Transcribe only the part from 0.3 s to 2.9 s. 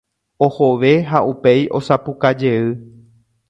Ohove ha upéi osapukajey.